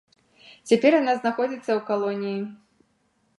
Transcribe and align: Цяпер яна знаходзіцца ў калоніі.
Цяпер 0.71 0.91
яна 1.01 1.13
знаходзіцца 1.19 1.67
ў 1.67 1.77
калоніі. 1.91 2.41